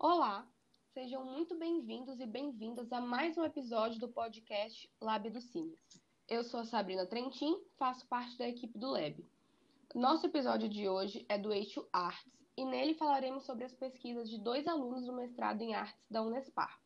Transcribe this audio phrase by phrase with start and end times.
[0.00, 0.48] Olá,
[0.94, 5.76] sejam muito bem-vindos e bem-vindas a mais um episódio do podcast Lab do Cine.
[6.28, 9.28] Eu sou a Sabrina Trentin, faço parte da equipe do Lab.
[9.92, 14.38] Nosso episódio de hoje é do eixo Artes e nele falaremos sobre as pesquisas de
[14.38, 16.80] dois alunos do mestrado em Artes da Unespar.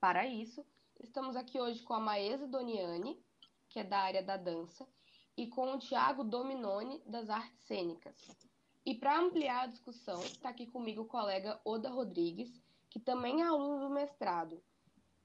[0.00, 0.64] Para isso,
[1.00, 3.22] estamos aqui hoje com a Maesa Doniani,
[3.68, 4.88] que é da área da dança,
[5.36, 8.16] e com o Tiago Dominoni, das artes cênicas.
[8.84, 13.44] E para ampliar a discussão, está aqui comigo o colega Oda Rodrigues, que também é
[13.44, 14.60] aluno do mestrado.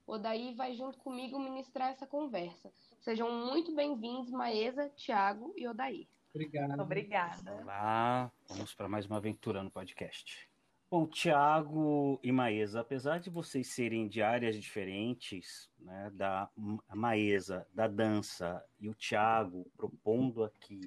[0.06, 2.72] Odaí vai junto comigo ministrar essa conversa.
[3.00, 6.08] Sejam muito bem-vindos, Maesa, Tiago e Odaí.
[6.32, 6.80] Obrigado.
[6.80, 7.52] Obrigada.
[7.60, 10.48] Olá, vamos para mais uma aventura no podcast.
[10.88, 16.48] Bom, Tiago e Maesa, apesar de vocês serem de áreas diferentes, né, da
[16.94, 20.80] Maesa, da dança, e o Tiago propondo aqui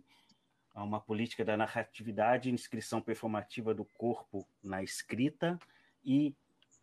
[0.74, 5.60] a uma política da narratividade e inscrição performativa do corpo na escrita
[6.04, 6.36] e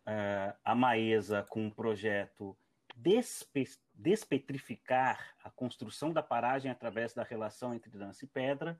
[0.07, 2.57] uh, a Maesa com um projeto
[2.95, 8.79] despe despetrificar a construção da paragem através da relação entre dança e pedra.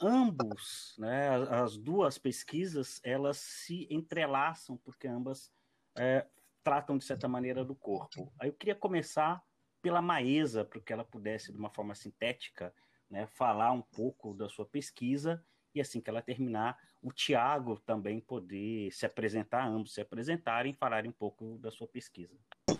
[0.00, 5.52] Ambos, né, as duas pesquisas, elas se entrelaçam porque ambas
[5.96, 6.26] é,
[6.62, 8.32] tratam de certa maneira do corpo.
[8.38, 9.42] Aí eu queria começar
[9.80, 12.74] pela Maesa, para que ela pudesse, de uma forma sintética,
[13.10, 15.42] né, falar um pouco da sua pesquisa
[15.74, 20.76] e assim que ela terminar, o Tiago também poder se apresentar, ambos se apresentarem e
[20.76, 22.32] falarem um pouco da sua pesquisa.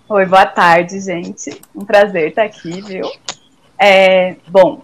[0.09, 1.61] Oi, boa tarde, gente.
[1.75, 3.05] Um prazer estar aqui, viu?
[3.79, 4.83] É, bom,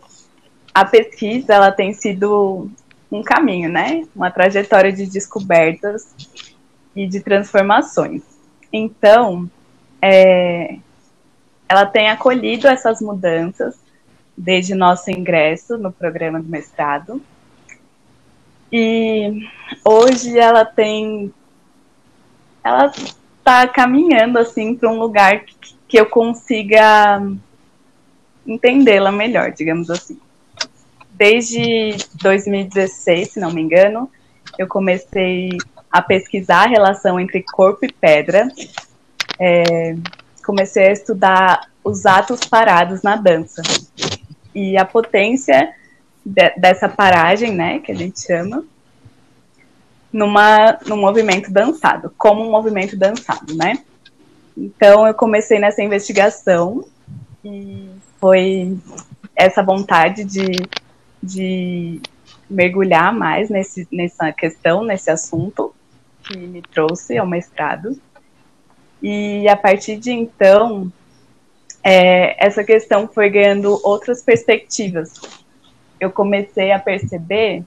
[0.75, 2.71] a pesquisa ela tem sido
[3.11, 4.07] um caminho, né?
[4.15, 6.15] Uma trajetória de descobertas
[6.95, 8.23] e de transformações.
[8.71, 9.51] Então,
[10.01, 10.79] é,
[11.69, 13.82] ela tem acolhido essas mudanças
[14.37, 17.21] desde nosso ingresso no programa do mestrado.
[18.73, 19.47] E
[19.85, 21.33] hoje ela tem.
[22.65, 25.55] Ela está caminhando assim para um lugar que,
[25.89, 27.23] que eu consiga
[28.47, 30.19] entendê-la melhor, digamos assim.
[31.11, 34.11] Desde 2016, se não me engano,
[34.59, 35.51] eu comecei
[35.91, 38.49] a pesquisar a relação entre corpo e pedra.
[39.39, 39.95] É,
[40.45, 43.61] comecei a estudar os atos parados na dança
[44.55, 45.75] e a potência
[46.25, 48.65] de, dessa paragem, né, que a gente chama,
[50.13, 53.83] numa, num movimento dançado, como um movimento dançado, né?
[54.57, 56.85] Então eu comecei nessa investigação
[57.43, 57.89] e
[58.21, 58.77] foi
[59.35, 60.47] essa vontade de,
[61.23, 62.01] de
[62.49, 65.75] mergulhar mais nesse, nessa questão, nesse assunto,
[66.23, 67.99] que me trouxe ao mestrado.
[69.03, 70.93] E a partir de então,
[71.85, 75.21] é, essa questão foi ganhando outras perspectivas.
[75.99, 77.65] Eu comecei a perceber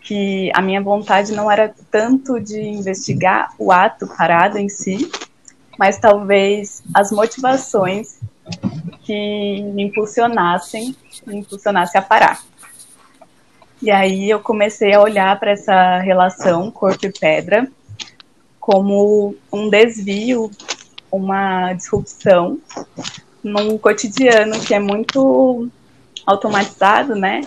[0.00, 5.10] que a minha vontade não era tanto de investigar o ato parado em si,
[5.78, 8.18] mas talvez as motivações
[9.02, 10.94] que me impulsionassem,
[11.26, 12.42] me impulsionassem a parar.
[13.82, 17.70] E aí eu comecei a olhar para essa relação corpo e pedra
[18.58, 20.50] como um desvio,
[21.10, 22.58] uma disrupção
[23.42, 25.68] num cotidiano que é muito
[26.26, 27.42] automatizado, né?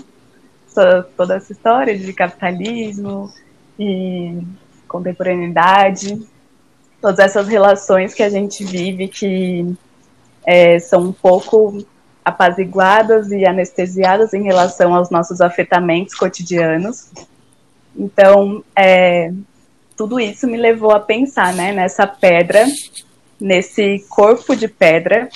[1.16, 3.31] Toda essa história de capitalismo
[3.80, 4.42] e
[4.88, 6.20] contemporaneidade,
[7.02, 9.76] todas essas relações que a gente vive que
[10.46, 11.86] é, são um pouco
[12.25, 17.12] apaziguadas e anestesiadas em relação aos nossos afetamentos cotidianos.
[17.96, 19.31] Então, é,
[19.96, 22.66] tudo isso me levou a pensar né, nessa pedra,
[23.40, 25.30] nesse corpo de pedra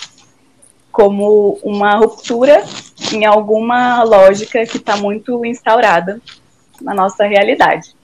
[0.97, 2.65] como uma ruptura
[3.13, 6.19] em alguma lógica que está muito instaurada
[6.81, 7.95] na nossa realidade.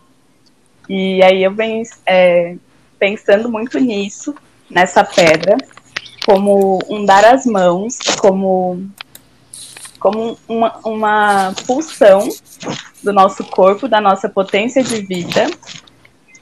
[0.88, 2.56] E aí eu venho é,
[3.00, 4.36] pensando muito nisso,
[4.70, 5.58] nessa pedra,
[6.24, 8.88] como um dar as mãos, como,
[10.00, 12.30] como uma, uma pulsão
[13.02, 15.50] do nosso corpo, da nossa potência de vida,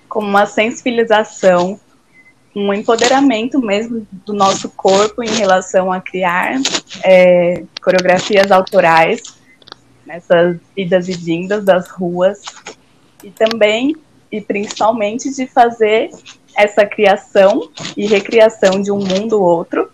[0.10, 1.80] como uma sensibilização
[2.56, 6.60] um empoderamento mesmo do nosso corpo em relação a criar
[7.04, 9.22] é, coreografias autorais
[10.06, 12.42] nessas idas e vindas das ruas
[13.24, 13.96] e também
[14.32, 16.10] e principalmente de fazer
[16.56, 19.90] essa criação e recriação de um mundo outro,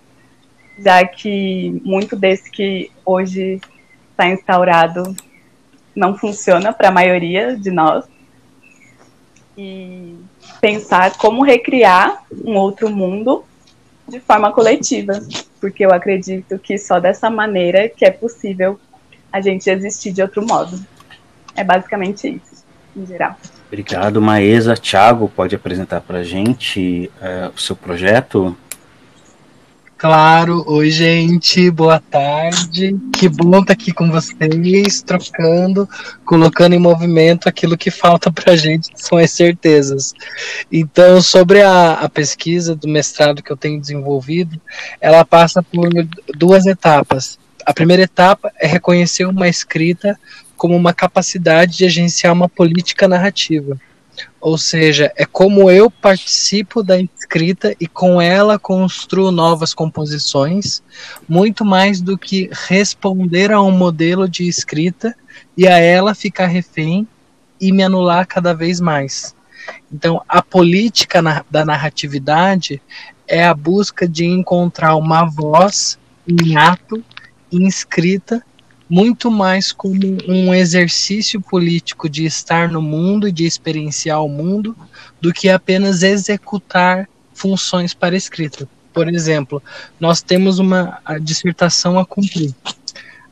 [0.79, 3.59] já que muito desse que hoje
[4.11, 5.15] está instaurado
[5.95, 8.05] não funciona para a maioria de nós.
[9.57, 10.15] E
[10.59, 13.43] pensar como recriar um outro mundo
[14.07, 15.13] de forma coletiva,
[15.59, 18.79] porque eu acredito que só dessa maneira que é possível
[19.31, 20.79] a gente existir de outro modo.
[21.55, 22.63] É basicamente isso,
[22.95, 23.35] em geral.
[23.67, 24.75] Obrigado, Maesa.
[24.75, 28.55] Tiago, pode apresentar para a gente uh, o seu projeto?
[29.97, 32.95] Claro, oi gente, boa tarde.
[33.11, 35.89] Que bom estar aqui com vocês, trocando,
[36.23, 40.13] colocando em movimento aquilo que falta para a gente, que são as certezas.
[40.71, 44.61] Então, sobre a, a pesquisa do mestrado que eu tenho desenvolvido,
[45.01, 45.89] ela passa por
[46.37, 47.39] duas etapas.
[47.65, 50.15] A primeira etapa é reconhecer uma escrita
[50.55, 53.79] como uma capacidade de agenciar uma política narrativa.
[54.39, 60.81] Ou seja, é como eu participo da escrita e com ela construo novas composições,
[61.27, 65.15] muito mais do que responder a um modelo de escrita
[65.55, 67.07] e a ela ficar refém
[67.59, 69.35] e me anular cada vez mais.
[69.91, 72.81] Então, a política na, da narratividade
[73.27, 77.03] é a busca de encontrar uma voz em ato,
[77.51, 78.43] em escrita,
[78.89, 84.75] muito mais como um exercício político de estar no mundo e de experienciar o mundo
[85.21, 88.67] do que apenas executar funções para escrita.
[88.93, 89.61] Por exemplo,
[89.99, 92.53] nós temos uma dissertação a cumprir.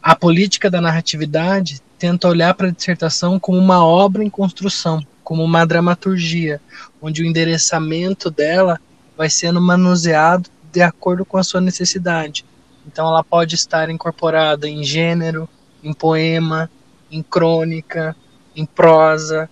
[0.02, 5.44] A política da narratividade tenta olhar para a dissertação como uma obra em construção, como
[5.44, 6.62] uma dramaturgia,
[7.02, 8.80] onde o endereçamento dela
[9.18, 12.46] vai sendo manuseado de acordo com a sua necessidade.
[12.86, 15.50] Então ela pode estar incorporada em gênero,
[15.84, 16.70] em poema,
[17.12, 18.16] em crônica,
[18.56, 19.50] em prosa.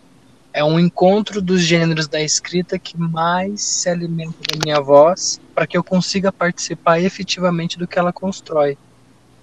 [0.52, 5.66] É um encontro dos gêneros da escrita que mais se alimenta da minha voz para
[5.66, 8.78] que eu consiga participar efetivamente do que ela constrói.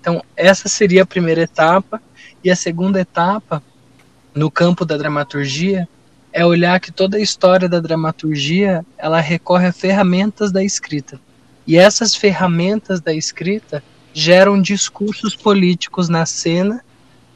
[0.01, 2.01] Então, essa seria a primeira etapa.
[2.43, 3.63] E a segunda etapa,
[4.35, 5.87] no campo da dramaturgia,
[6.33, 11.21] é olhar que toda a história da dramaturgia ela recorre a ferramentas da escrita.
[11.71, 13.81] E essas ferramentas da escrita
[14.13, 16.85] geram discursos políticos na cena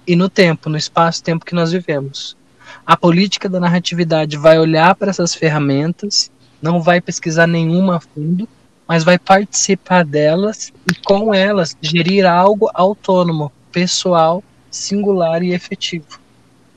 [0.05, 2.37] e no tempo, no espaço-tempo que nós vivemos.
[2.85, 8.49] A política da narratividade vai olhar para essas ferramentas, não vai pesquisar nenhuma a fundo,
[8.89, 16.19] mas vai participar delas e com elas gerir algo autônomo, pessoal, singular e efetivo.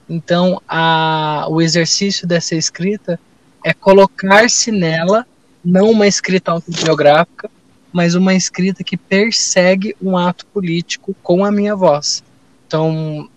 [0.07, 3.19] Então, a, o exercício dessa escrita
[3.65, 5.25] é colocar-se nela,
[5.67, 7.51] não uma escrita autobiográfica,
[7.91, 12.23] mas uma escrita que persegue um ato político com a minha voz.
[12.65, 13.29] Então,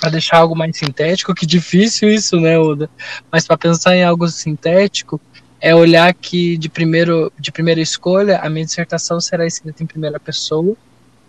[0.00, 2.90] para deixar algo mais sintético, que difícil isso, né, Uda?
[3.30, 5.20] Mas para pensar em algo sintético,
[5.60, 10.18] é olhar que de primeiro de primeira escolha a minha dissertação será escrita em primeira
[10.18, 10.76] pessoa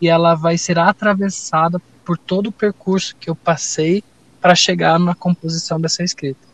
[0.02, 4.04] e ela vai ser atravessada por todo o percurso que eu passei
[4.42, 6.53] para chegar na composição dessa escrita.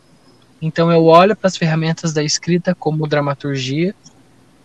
[0.62, 3.96] Então eu olho para as ferramentas da escrita como dramaturgia,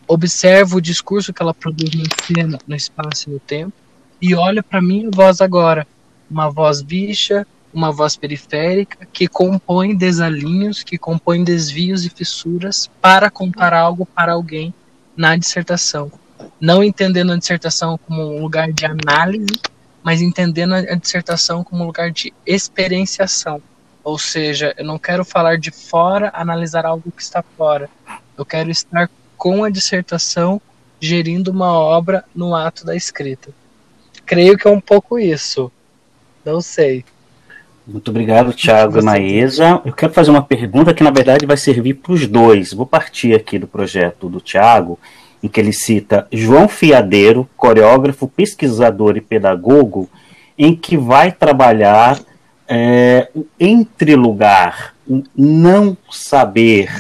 [0.08, 3.72] observo o discurso que ela produz no cena, no espaço e no tempo,
[4.20, 5.86] e olha para minha voz agora,
[6.30, 13.30] uma voz bicha, uma voz periférica que compõe desalinhos, que compõe desvios e fissuras para
[13.30, 14.72] contar algo para alguém
[15.16, 16.10] na dissertação.
[16.60, 19.60] Não entendendo a dissertação como um lugar de análise,
[20.02, 23.60] mas entendendo a dissertação como um lugar de experienciação.
[24.04, 27.88] Ou seja, eu não quero falar de fora, analisar algo que está fora.
[28.36, 30.60] Eu quero estar com a dissertação
[31.00, 33.50] gerindo uma obra no ato da escrita.
[34.26, 35.72] Creio que é um pouco isso.
[36.44, 37.04] Não sei.
[37.86, 39.80] Muito obrigado, Thiago e Maesa.
[39.84, 42.72] Eu quero fazer uma pergunta que, na verdade, vai servir para os dois.
[42.72, 44.98] Vou partir aqui do projeto do Thiago,
[45.42, 50.08] em que ele cita João Fiadeiro, coreógrafo, pesquisador e pedagogo,
[50.58, 52.18] em que vai trabalhar
[52.68, 56.90] é, o entre lugar, o não saber,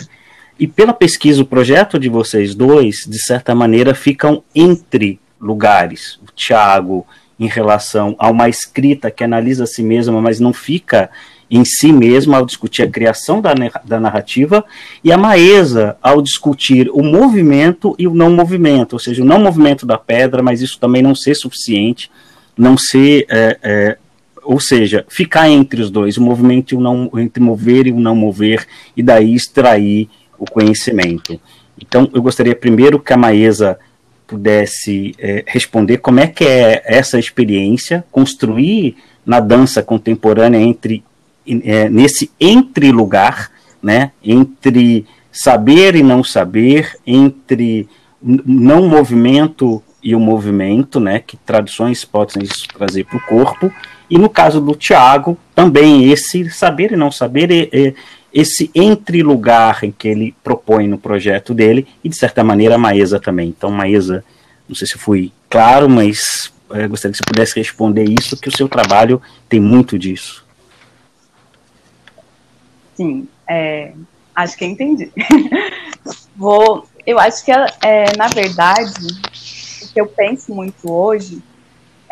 [0.58, 6.18] e pela pesquisa, o projeto de vocês dois, de certa maneira, ficam entre lugares.
[6.22, 7.06] O Tiago,
[7.38, 11.10] em relação a uma escrita que analisa a si mesma, mas não fica
[11.50, 13.52] em si mesma ao discutir a criação da,
[13.84, 14.64] da narrativa,
[15.02, 19.40] e a Maesa ao discutir o movimento e o não movimento, ou seja, o não
[19.40, 22.10] movimento da pedra, mas isso também não ser suficiente,
[22.56, 23.98] não ser, é, é,
[24.44, 28.00] ou seja, ficar entre os dois, o movimento e o não, entre mover e o
[28.00, 30.08] não mover, e daí extrair
[30.38, 31.40] o conhecimento.
[31.80, 33.78] Então, eu gostaria primeiro que a Maesa
[34.26, 41.02] pudesse é, responder como é que é essa experiência, construir na dança contemporânea entre
[41.46, 43.50] é, nesse entre lugar,
[43.82, 47.86] né, entre saber e não saber, entre
[48.22, 52.46] não movimento e o movimento, né, que tradições podem
[52.76, 53.70] trazer para o corpo,
[54.08, 57.94] e no caso do Tiago, também esse saber e não saber,
[58.32, 62.78] esse entre lugar em que ele propõe no projeto dele e de certa maneira a
[62.78, 63.48] Maesa também.
[63.48, 64.24] Então Maesa,
[64.68, 68.56] não sei se fui claro, mas é, gostaria que você pudesse responder isso, que o
[68.56, 70.44] seu trabalho tem muito disso.
[72.96, 73.92] Sim, é,
[74.34, 75.10] acho que entendi.
[76.36, 78.92] Vou, eu acho que, é, na verdade,
[79.82, 81.40] o que eu penso muito hoje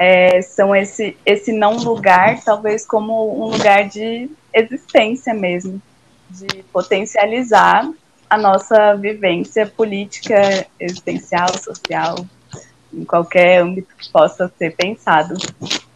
[0.03, 5.81] é, são esse, esse não lugar, talvez como um lugar de existência mesmo,
[6.29, 7.89] de potencializar
[8.29, 12.17] a nossa vivência política, existencial, social,
[12.93, 15.37] em qualquer âmbito que possa ser pensado.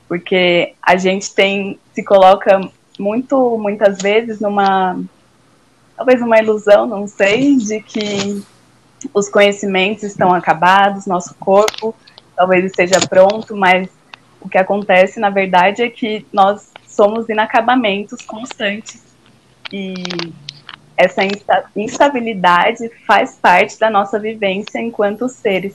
[0.06, 2.60] Porque a gente tem, se coloca
[3.00, 5.00] muito, muitas vezes numa,
[5.96, 8.40] talvez uma ilusão, não sei, de que
[9.12, 11.92] os conhecimentos estão acabados, nosso corpo
[12.36, 13.88] talvez esteja pronto, mas
[14.46, 19.02] o que acontece, na verdade, é que nós somos inacabamentos constantes.
[19.72, 20.04] E
[20.96, 21.22] essa
[21.74, 25.74] instabilidade faz parte da nossa vivência enquanto seres.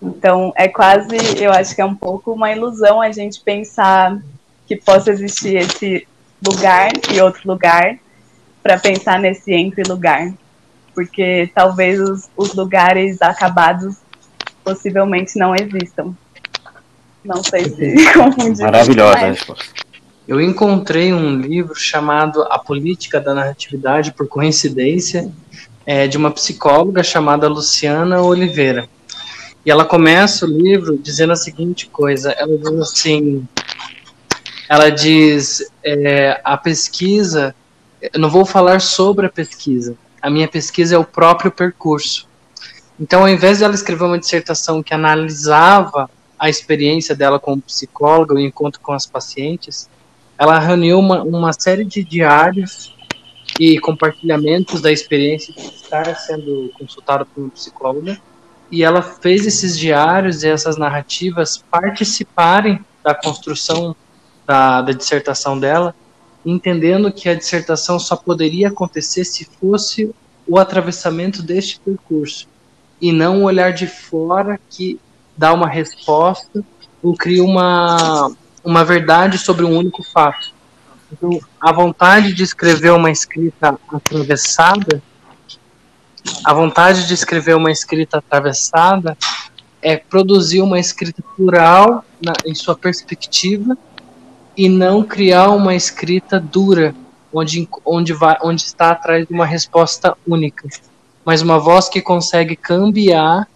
[0.00, 4.22] Então, é quase, eu acho que é um pouco uma ilusão a gente pensar
[4.68, 6.06] que possa existir esse
[6.46, 7.98] lugar e outro lugar
[8.62, 10.32] para pensar nesse entre lugar.
[10.94, 13.96] Porque talvez os, os lugares acabados
[14.62, 16.14] possivelmente não existam.
[17.24, 18.62] Não sei se confundi.
[18.62, 19.64] Maravilhosa a resposta.
[20.26, 25.30] Eu encontrei um livro chamado A Política da Narratividade, por coincidência,
[25.84, 28.88] é, de uma psicóloga chamada Luciana Oliveira.
[29.66, 33.46] E ela começa o livro dizendo a seguinte coisa: ela diz assim,
[34.68, 37.54] ela diz é, a pesquisa,
[38.00, 42.26] eu não vou falar sobre a pesquisa, a minha pesquisa é o próprio percurso.
[42.98, 48.34] Então, ao invés de ela escrever uma dissertação que analisava a experiência dela como psicóloga,
[48.34, 49.88] o encontro com as pacientes,
[50.38, 52.94] ela reuniu uma, uma série de diários
[53.58, 58.20] e compartilhamentos da experiência de estar sendo consultada por uma psicóloga,
[58.70, 63.94] e ela fez esses diários e essas narrativas participarem da construção
[64.46, 65.94] da, da dissertação dela,
[66.44, 70.12] entendendo que a dissertação só poderia acontecer se fosse
[70.46, 72.48] o atravessamento deste percurso
[73.00, 74.98] e não um olhar de fora que
[75.36, 76.64] dá uma resposta
[77.02, 78.32] ou cria uma,
[78.64, 80.52] uma verdade sobre um único fato.
[81.12, 85.02] Então, a vontade de escrever uma escrita atravessada,
[86.44, 89.16] a vontade de escrever uma escrita atravessada
[89.82, 93.76] é produzir uma escrita plural na, em sua perspectiva
[94.56, 96.94] e não criar uma escrita dura,
[97.32, 100.66] onde, onde, vai, onde está atrás de uma resposta única,
[101.24, 103.46] mas uma voz que consegue cambiar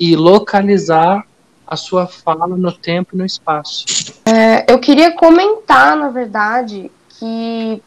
[0.00, 1.26] e localizar
[1.66, 3.84] a sua fala no tempo e no espaço.
[4.24, 7.82] É, eu queria comentar, na verdade, que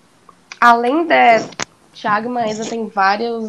[0.61, 1.43] além de
[1.93, 3.43] Thiago e Maísa tem vários,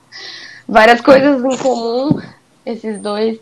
[0.68, 2.20] várias coisas em comum,
[2.64, 3.40] esses dois,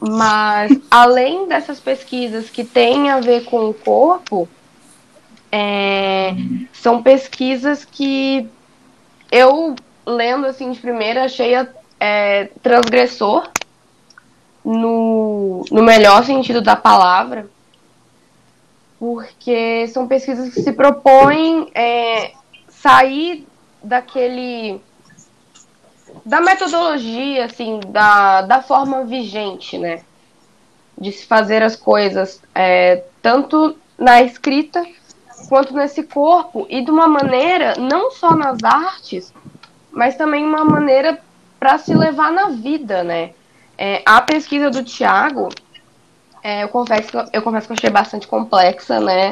[0.00, 4.48] mas além dessas pesquisas que têm a ver com o corpo,
[5.52, 6.34] é,
[6.72, 8.48] são pesquisas que
[9.30, 11.52] eu lendo assim de primeira achei
[12.00, 13.48] é, transgressor
[14.64, 17.46] no, no melhor sentido da palavra,
[18.98, 22.32] porque são pesquisas que se propõem é,
[22.68, 23.46] sair
[23.82, 24.80] daquele
[26.24, 30.02] da metodologia, assim, da, da forma vigente, né?
[30.96, 34.84] De se fazer as coisas é, tanto na escrita
[35.48, 39.34] quanto nesse corpo e de uma maneira não só nas artes,
[39.90, 41.20] mas também uma maneira
[41.58, 43.32] para se levar na vida, né?
[43.76, 45.48] É, a pesquisa do Tiago,
[46.42, 49.30] é, eu, confesso que, eu confesso que eu achei bastante complexa, né?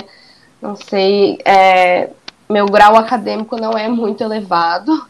[0.61, 2.11] Não sei, é,
[2.49, 5.07] meu grau acadêmico não é muito elevado,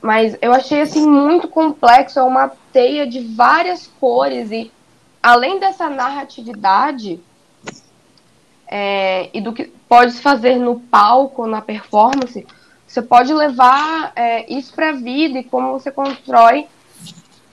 [0.00, 4.72] mas eu achei assim muito complexo, é uma teia de várias cores e
[5.22, 7.20] além dessa narratividade
[8.66, 12.46] é, e do que pode se fazer no palco, na performance,
[12.86, 16.66] você pode levar é, isso para a vida e como você constrói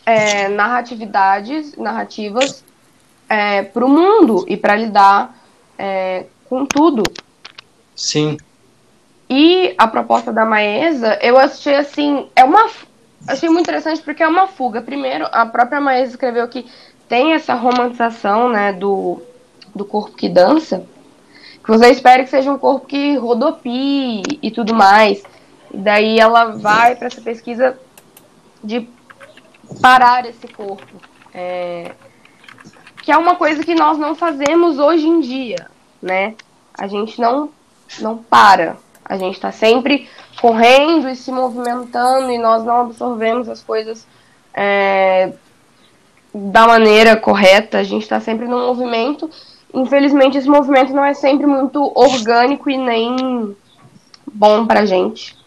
[0.10, 2.64] é, narratividades, narrativas
[3.30, 5.38] é, para o mundo e para lidar
[5.78, 7.04] é, com tudo.
[7.96, 8.38] Sim.
[9.30, 12.68] E a proposta da Maesa, eu achei assim, é uma
[13.28, 14.82] achei muito interessante porque é uma fuga.
[14.82, 16.66] Primeiro, a própria Maesa escreveu que
[17.08, 19.22] tem essa romantização, né, do,
[19.76, 20.86] do corpo que dança,
[21.64, 25.22] que você espera que seja um corpo que rodopie e tudo mais.
[25.72, 27.78] E daí ela vai para essa pesquisa
[28.64, 28.90] de
[29.82, 30.86] parar esse corpo.
[31.34, 31.92] É,
[33.02, 35.68] que é uma coisa que nós não fazemos hoje em dia,
[36.02, 36.36] né?
[36.78, 37.50] A gente não,
[38.00, 38.78] não para.
[39.06, 40.08] A gente está sempre
[40.40, 44.06] correndo e se movimentando e nós não absorvemos as coisas
[44.54, 45.34] é,
[46.34, 47.80] da maneira correta.
[47.80, 49.30] A gente está sempre no movimento.
[49.74, 53.56] Infelizmente, esse movimento não é sempre muito orgânico e nem
[54.32, 55.38] bom pra gente.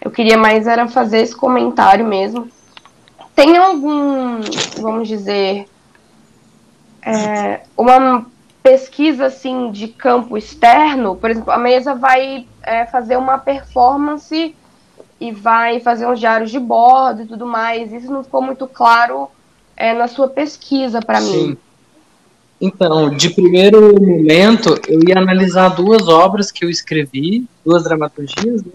[0.00, 2.48] Eu queria mais era fazer esse comentário mesmo.
[3.36, 4.40] Tem algum,
[4.80, 5.66] vamos dizer,
[7.02, 8.26] é, uma
[8.62, 14.54] pesquisa assim de campo externo, por exemplo, a mesa vai é, fazer uma performance
[15.20, 17.92] e vai fazer uns diários de bordo e tudo mais.
[17.92, 19.28] Isso não ficou muito claro
[19.76, 21.58] é, na sua pesquisa para mim.
[22.58, 28.72] Então, de primeiro momento, eu ia analisar duas obras que eu escrevi, duas dramaturgias, né,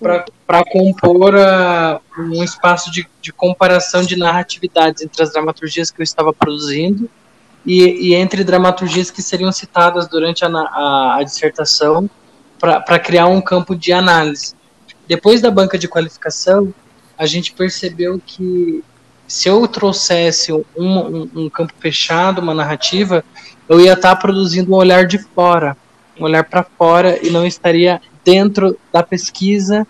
[0.00, 6.04] para compor uh, um espaço de, de comparação de narratividades entre as dramaturgias que eu
[6.04, 7.08] estava produzindo
[7.64, 12.08] e, e entre dramaturgias que seriam citadas durante a, a, a dissertação
[12.58, 14.54] para criar um campo de análise.
[15.08, 16.72] Depois da banca de qualificação,
[17.16, 18.84] a gente percebeu que
[19.26, 23.24] se eu trouxesse um, um, um campo fechado, uma narrativa,
[23.68, 25.76] eu ia estar tá produzindo um olhar de fora,
[26.20, 29.86] um olhar para fora e não estaria dentro da pesquisa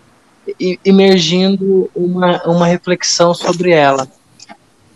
[0.84, 4.08] emergindo uma, uma reflexão sobre ela.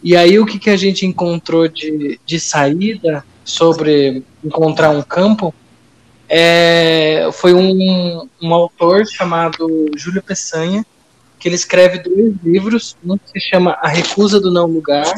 [0.03, 5.55] E aí o que, que a gente encontrou de, de saída sobre encontrar um campo
[6.29, 10.85] é, foi um, um autor chamado Júlio Peçanha,
[11.39, 15.13] que ele escreve dois livros, um que se chama A Recusa do Não Lugar,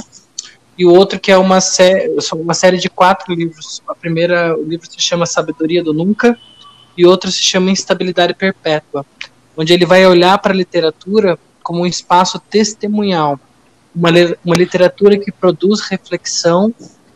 [0.79, 3.83] e o outro que é uma, sé uma série de quatro livros.
[3.89, 6.39] A primeira, o livro se chama Sabedoria do Nunca,
[6.97, 9.05] e outro se chama Instabilidade Perpétua,
[9.57, 13.41] onde ele vai olhar para a literatura como um espaço testemunhal,
[13.95, 14.11] uma,
[14.45, 16.73] uma literatura que produz reflexão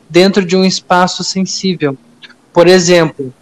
[0.09, 1.97] dentro de um espaço sensível.
[2.53, 3.33] Por exemplo,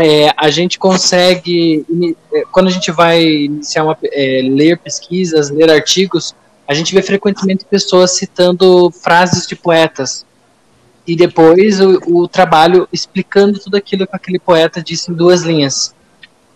[0.00, 1.84] é, a gente consegue,
[2.32, 6.34] é, quando a gente vai iniciar uma, é, ler pesquisas, ler artigos,
[6.68, 10.26] a gente vê frequentemente pessoas citando frases de poetas
[11.06, 15.94] e depois o, o trabalho explicando tudo aquilo que aquele poeta disse em duas linhas.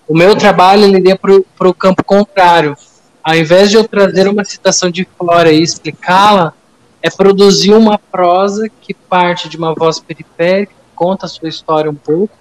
[0.07, 2.77] O meu trabalho ele iria para o campo contrário.
[3.25, 6.53] Ao invés de eu trazer uma citação de fora e explicá-la,
[7.01, 11.95] é produzir uma prosa que parte de uma voz periférica, conta a sua história um
[11.95, 12.37] pouco,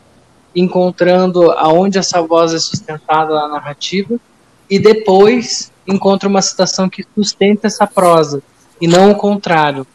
[0.53, 4.19] encontrando aonde essa voz é sustentada na narrativa,
[4.69, 8.41] e depois encontra uma citação que sustenta essa prosa,
[8.79, 9.85] e não o contrário.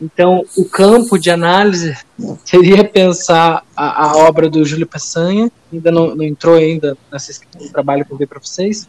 [0.00, 1.96] Então, o campo de análise
[2.44, 7.40] seria pensar a, a obra do Júlio Passanha, ainda não, não entrou ainda nesse
[7.72, 8.88] trabalho que eu vi para vocês,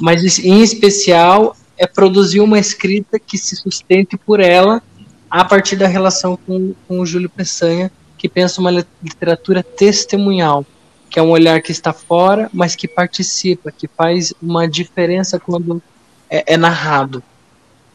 [0.00, 4.82] mas em especial é produzir uma escrita que se sustente por ela
[5.30, 8.70] a partir da relação com, com o Júlio Peçanha, que pensa uma
[9.02, 10.64] literatura testemunhal,
[11.10, 15.82] que é um olhar que está fora, mas que participa, que faz uma diferença quando
[16.28, 17.22] é, é narrado.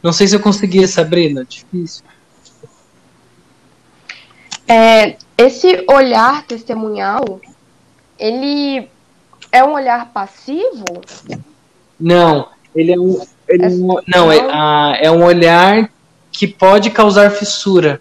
[0.02, 2.04] Não sei se eu consegui, Sabrina, difícil.
[4.66, 7.40] É, esse olhar testemunhal,
[8.18, 8.88] ele
[9.52, 10.84] é um olhar passivo?
[11.98, 15.90] Não, ele é um, ele é um não é, a, é um olhar
[16.32, 18.00] que pode causar fissura.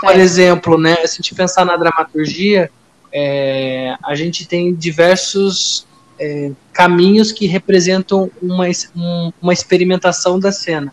[0.00, 2.70] Por exemplo, né, se a gente pensar na dramaturgia,
[3.12, 5.86] é, a gente tem diversos
[6.18, 8.66] é, caminhos que representam uma,
[8.96, 10.92] um, uma experimentação da cena.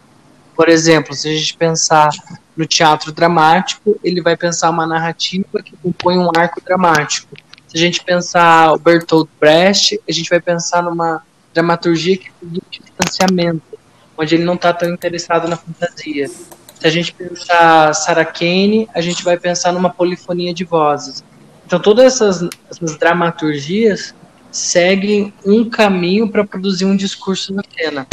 [0.56, 2.10] Por exemplo, se a gente pensar
[2.56, 7.36] no teatro dramático, ele vai pensar uma narrativa que compõe um arco dramático.
[7.68, 11.22] Se a gente pensar o Bertolt Brecht, a gente vai pensar numa
[11.54, 13.78] dramaturgia que produz distanciamento,
[14.18, 16.28] onde ele não está tão interessado na fantasia.
[16.28, 21.24] Se a gente pensar Sarah Kane, a gente vai pensar numa polifonia de vozes.
[21.66, 24.14] Então, todas essas, essas dramaturgias
[24.52, 28.08] seguem um caminho para produzir um discurso na cena.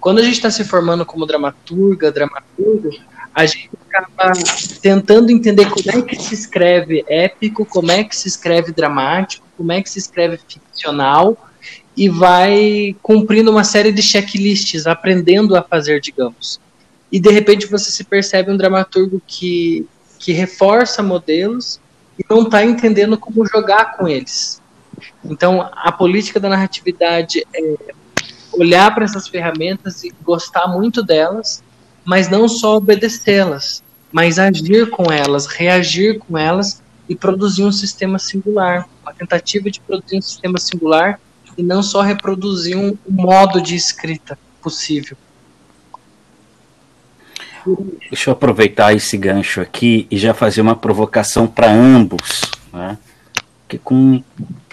[0.00, 2.90] Quando a gente está se formando como dramaturga, dramaturga,
[3.34, 4.32] a gente acaba
[4.80, 9.70] tentando entender como é que se escreve épico, como é que se escreve dramático, como
[9.72, 11.36] é que se escreve ficcional,
[11.96, 16.58] e vai cumprindo uma série de checklists, aprendendo a fazer, digamos.
[17.12, 19.86] E de repente você se percebe um dramaturgo que,
[20.18, 21.78] que reforça modelos
[22.20, 24.60] e não está entendendo como jogar com eles.
[25.24, 27.76] Então, a política da narratividade é
[28.52, 31.62] olhar para essas ferramentas e gostar muito delas,
[32.04, 38.18] mas não só obedecê-las, mas agir com elas, reagir com elas e produzir um sistema
[38.18, 41.18] singular, uma tentativa de produzir um sistema singular
[41.56, 45.16] e não só reproduzir um, modo de escrita possível.
[48.08, 52.98] Deixa eu aproveitar esse gancho aqui e já fazer uma provocação para ambos, né?
[53.68, 54.22] que com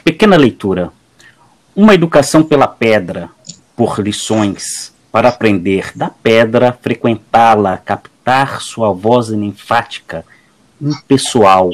[0.04, 0.92] pequena leitura,
[1.76, 3.30] uma educação pela pedra,
[3.76, 10.26] por lições, para aprender da pedra, frequentá-la, captar sua voz enfática,
[10.82, 11.72] impessoal,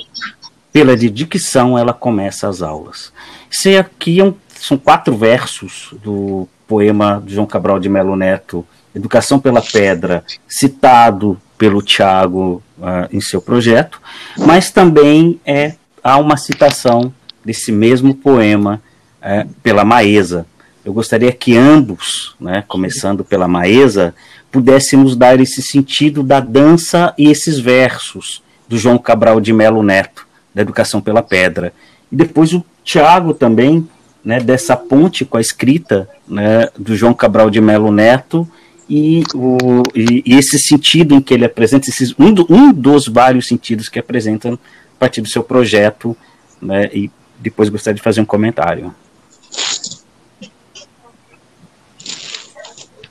[0.71, 3.13] pela dicção ela começa as aulas.
[3.49, 8.65] Isso aqui é um, são quatro versos do poema de João Cabral de Melo Neto,
[8.95, 14.01] Educação pela Pedra, citado pelo Tiago uh, em seu projeto,
[14.37, 18.81] mas também é, há uma citação desse mesmo poema
[19.21, 20.45] uh, pela Maesa.
[20.85, 24.13] Eu gostaria que ambos, né, começando pela Maesa,
[24.51, 30.27] pudéssemos dar esse sentido da dança e esses versos do João Cabral de Melo Neto,
[30.53, 31.73] da Educação pela Pedra.
[32.11, 33.87] E depois o Tiago também,
[34.23, 38.47] né, dessa ponte com a escrita né, do João Cabral de Melo Neto
[38.89, 43.07] e, o, e, e, esse sentido em que ele apresenta, esses, um, do, um dos
[43.07, 44.57] vários sentidos que apresenta a
[44.99, 46.15] partir do seu projeto,
[46.61, 48.93] né, e depois gostaria de fazer um comentário.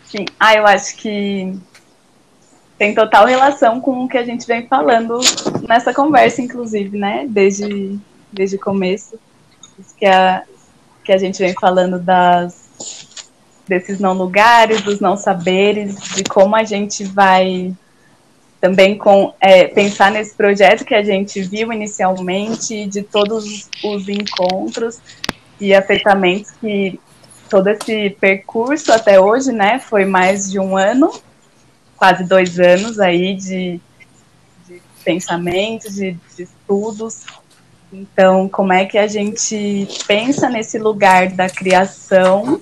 [0.07, 1.55] Sim, ah, eu acho que
[2.77, 5.19] tem total relação com o que a gente vem falando
[5.67, 7.99] nessa conversa, inclusive, né, desde,
[8.31, 9.19] desde o começo,
[9.99, 10.43] que a,
[11.03, 13.12] que a gente vem falando das
[13.73, 17.73] desses não lugares, dos não saberes, de como a gente vai
[18.61, 25.01] também com é, pensar nesse projeto que a gente viu inicialmente, de todos os encontros
[25.59, 27.01] e afetamentos que
[27.49, 31.11] todo esse percurso até hoje, né, foi mais de um ano,
[31.97, 33.81] quase dois anos aí de,
[34.69, 37.25] de pensamentos, de, de estudos.
[37.91, 42.61] Então, como é que a gente pensa nesse lugar da criação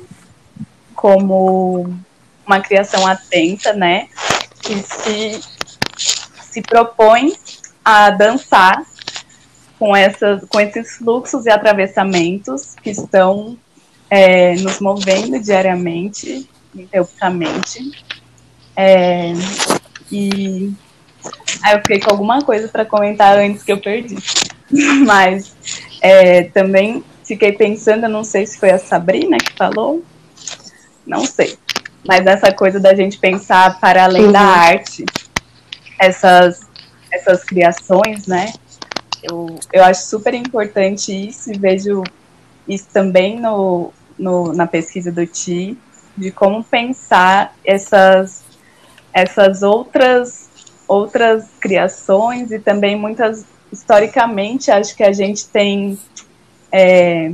[1.00, 1.88] como
[2.46, 4.08] uma criação atenta, né?
[4.60, 5.40] Que se,
[6.42, 7.32] se propõe
[7.82, 8.82] a dançar
[9.78, 9.92] com,
[10.50, 13.56] com esses fluxos e atravessamentos que estão
[14.10, 18.04] é, nos movendo diariamente, interruptamente.
[18.76, 19.32] É,
[20.12, 20.70] e
[21.62, 24.16] aí eu fiquei com alguma coisa para comentar antes que eu perdi.
[25.06, 25.56] Mas
[26.02, 30.04] é, também fiquei pensando, não sei se foi a Sabrina que falou,
[31.10, 31.58] não sei.
[32.06, 34.32] Mas essa coisa da gente pensar para além uhum.
[34.32, 35.04] da arte,
[35.98, 36.60] essas,
[37.12, 38.52] essas criações, né?
[39.22, 42.02] Eu, eu acho super importante isso e vejo
[42.66, 45.76] isso também no, no, na pesquisa do Ti,
[46.16, 48.42] de como pensar essas,
[49.12, 50.48] essas outras,
[50.86, 55.98] outras criações e também muitas, historicamente, acho que a gente tem
[56.72, 57.30] é,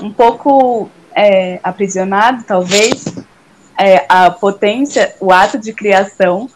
[0.00, 3.06] um pouco é, aprisionado, talvez,
[3.76, 6.48] é, a potência, o ato de criação,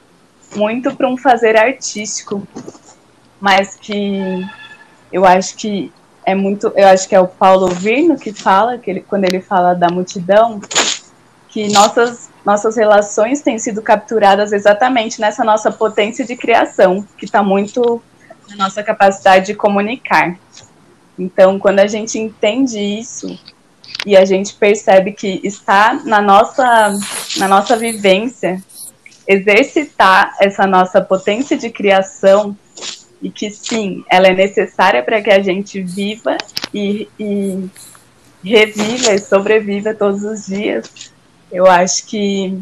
[0.54, 2.46] muito para um fazer artístico,
[3.40, 4.46] mas que
[5.12, 5.92] eu acho que
[6.24, 9.40] é muito, eu acho que é o Paulo Virno que fala, que ele, quando ele
[9.40, 10.60] fala da multidão,
[11.48, 17.42] que nossas nossas relações têm sido capturadas exatamente nessa nossa potência de criação, que está
[17.42, 18.02] muito
[18.48, 20.36] na nossa capacidade de comunicar.
[21.16, 23.38] Então, quando a gente entende isso,
[24.04, 26.92] e a gente percebe que está na nossa,
[27.36, 28.62] na nossa vivência
[29.26, 32.56] exercitar essa nossa potência de criação
[33.22, 36.36] e que sim, ela é necessária para que a gente viva
[36.74, 37.70] e, e
[38.42, 41.12] reviva e sobreviva todos os dias.
[41.50, 42.60] Eu acho que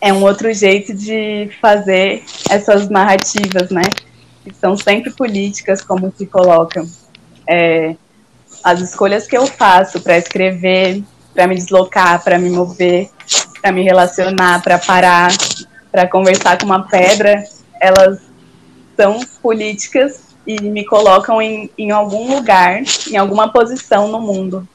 [0.00, 3.82] é um outro jeito de fazer essas narrativas, né?
[4.42, 6.88] Que são sempre políticas, como se colocam.
[7.46, 7.94] É,
[8.62, 11.02] as escolhas que eu faço para escrever,
[11.34, 13.08] para me deslocar, para me mover,
[13.60, 15.30] para me relacionar, para parar,
[15.90, 17.44] para conversar com uma pedra,
[17.80, 18.20] elas
[18.96, 24.66] são políticas e me colocam em, em algum lugar, em alguma posição no mundo.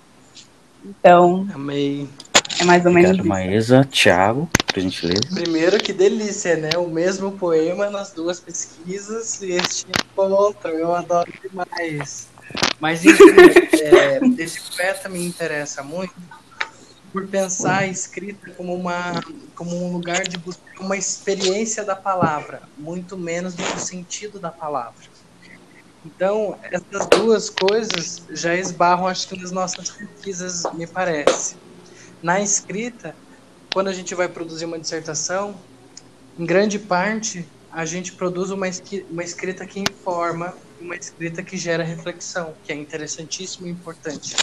[0.86, 1.48] Então.
[1.54, 2.08] Amei.
[2.60, 3.88] É mais ou menos Obrigado, Maísa.
[3.92, 5.22] Thiago, por gentileza.
[5.34, 6.70] Primeiro, que delícia, né?
[6.78, 10.70] O mesmo poema nas duas pesquisas e este encontro.
[10.70, 12.28] Eu adoro demais.
[12.80, 13.24] Mas enfim,
[13.82, 16.14] é, esse poeta me interessa muito
[17.14, 19.22] por pensar a escrita como, uma,
[19.56, 24.40] como um lugar de buscar uma experiência da palavra, muito menos do que o sentido
[24.40, 25.14] da palavra.
[26.04, 31.56] Então, essas duas coisas já esbarram, acho que, nas nossas pesquisas, me parece.
[32.22, 33.16] Na escrita,
[33.72, 35.56] quando a gente vai produzir uma dissertação,
[36.38, 38.68] em grande parte, a gente produz uma,
[39.10, 44.36] uma escrita que informa uma escrita que gera reflexão, que é interessantíssimo e importante.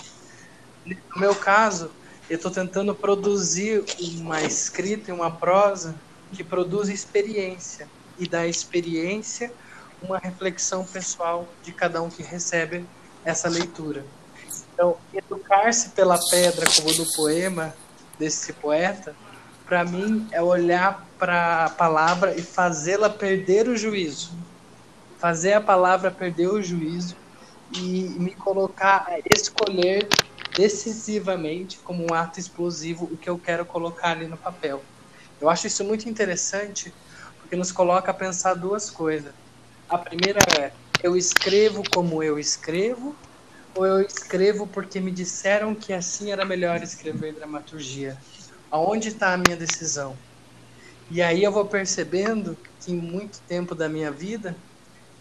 [0.85, 1.91] No meu caso,
[2.29, 3.85] eu estou tentando produzir
[4.19, 5.95] uma escrita e uma prosa
[6.33, 7.89] que produz experiência
[8.19, 9.53] e da experiência
[10.03, 12.87] uma reflexão pessoal de cada um que recebe
[13.25, 14.05] essa leitura.
[14.73, 17.75] Então, educar-se pela pedra, como no poema
[18.19, 19.15] desse poeta,
[19.67, 24.33] para mim é olhar para a palavra e fazê-la perder o juízo
[25.21, 27.17] fazer a palavra perder o juízo
[27.71, 30.17] e me colocar a escolher
[30.57, 34.89] decisivamente como um ato explosivo o que eu quero colocar ali no papel.
[35.41, 36.95] Eu acho isso muito interessante
[37.39, 39.35] porque nos coloca a pensar duas coisas.
[39.89, 43.19] A primeira é eu escrevo como eu escrevo
[43.75, 48.19] ou eu escrevo porque me disseram que assim era melhor escrever dramaturgia?
[48.71, 50.23] Aonde está a minha decisão?
[51.09, 54.63] E aí eu vou percebendo que em muito tempo da minha vida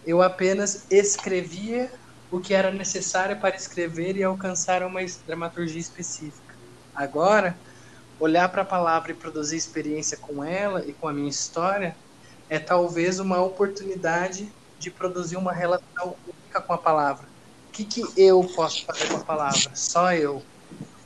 [0.10, 1.92] eu apenas escrevia
[2.32, 6.56] o que era necessário para escrever e alcançar uma dramaturgia específica.
[6.96, 7.56] Agora,
[8.20, 11.96] olhar para a palavra e produzir experiência com ela e com a minha história
[12.50, 17.28] é talvez uma oportunidade de produzir uma relação única com a palavra.
[17.68, 19.76] O que, que eu posso fazer com a palavra?
[19.76, 20.42] Só eu.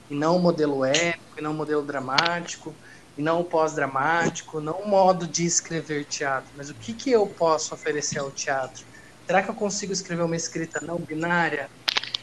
[0.09, 2.73] E não o modelo épico, e não o modelo dramático,
[3.17, 6.51] e não o pós-dramático, não o modo de escrever teatro.
[6.55, 8.92] Mas o que, que eu posso oferecer ao teatro?
[9.25, 11.69] Será que eu consigo escrever uma escrita não binária?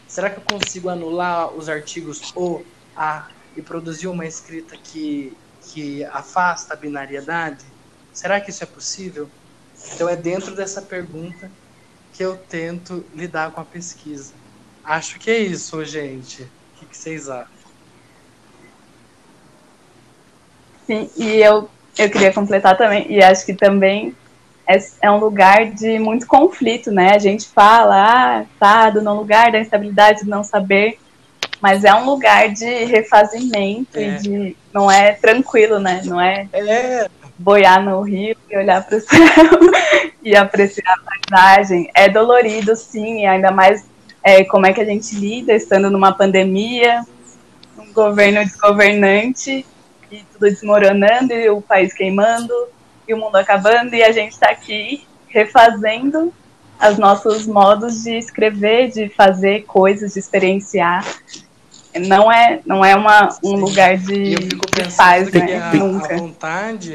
[0.06, 2.62] Será que eu consigo anular os artigos o,
[2.96, 7.64] a e produzir uma escrita que, que afasta a binariedade?
[8.12, 9.28] Será que isso é possível?
[9.94, 11.50] Então é dentro dessa pergunta
[12.12, 14.34] que eu tento lidar com a pesquisa.
[14.84, 16.42] Acho que é isso, gente.
[16.42, 17.48] O que, vocês acham?
[20.86, 24.14] Sim, e eu, eu queria completar também, e acho que também
[24.70, 27.14] é, é um lugar de muito conflito, né?
[27.14, 30.98] A gente fala, ah, tá, do não lugar da instabilidade, do não saber,
[31.60, 34.02] mas é um lugar de refazimento é.
[34.02, 34.56] e de.
[34.72, 36.00] Não é tranquilo, né?
[36.04, 37.08] Não é, é.
[37.36, 39.20] boiar no rio e olhar para o céu
[40.22, 41.90] e apreciar a paisagem.
[41.92, 43.84] É dolorido, sim, ainda mais
[44.22, 47.04] é, como é que a gente lida estando numa pandemia,
[47.76, 49.66] um governo desgovernante
[50.12, 52.54] e tudo desmoronando e o país queimando
[53.10, 56.32] e o mundo acabando e a gente está aqui refazendo
[56.88, 61.04] os nossos modos de escrever, de fazer coisas, de experienciar.
[62.06, 65.60] Não é, não é uma, um lugar de, eu fico de paz, né?
[65.60, 66.14] A, Nunca.
[66.14, 66.94] a vontade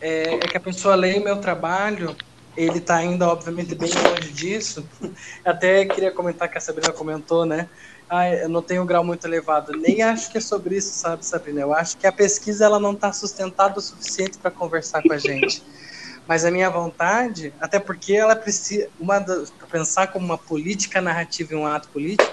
[0.00, 2.16] é, é, que a pessoa leia o meu trabalho,
[2.56, 4.88] ele está ainda, obviamente, bem longe disso.
[5.44, 7.68] Até queria comentar que a Sabrina comentou, né?
[8.14, 9.72] Ah, eu não tenho um grau muito elevado.
[9.72, 11.62] Nem acho que é sobre isso, sabe, Sabrina?
[11.62, 15.18] Eu acho que a pesquisa ela não está sustentada o suficiente para conversar com a
[15.18, 15.62] gente.
[16.28, 19.24] Mas a minha vontade, até porque ela precisa, uma
[19.70, 22.30] pensar como uma política narrativa e um ato político,